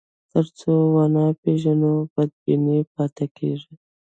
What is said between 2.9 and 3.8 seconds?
پاتې کېږي.